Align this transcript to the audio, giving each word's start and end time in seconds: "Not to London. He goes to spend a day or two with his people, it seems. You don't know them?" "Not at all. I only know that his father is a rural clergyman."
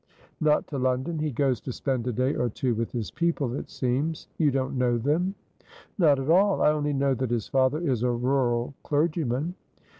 "Not 0.39 0.65
to 0.69 0.79
London. 0.79 1.19
He 1.19 1.29
goes 1.29 1.61
to 1.61 1.71
spend 1.71 2.07
a 2.07 2.11
day 2.11 2.33
or 2.33 2.49
two 2.49 2.73
with 2.73 2.91
his 2.91 3.11
people, 3.11 3.53
it 3.53 3.69
seems. 3.69 4.27
You 4.39 4.49
don't 4.49 4.75
know 4.75 4.97
them?" 4.97 5.35
"Not 5.95 6.17
at 6.17 6.27
all. 6.31 6.63
I 6.63 6.71
only 6.71 6.91
know 6.93 7.13
that 7.13 7.29
his 7.29 7.47
father 7.47 7.77
is 7.77 8.01
a 8.01 8.09
rural 8.09 8.73
clergyman." 8.81 9.53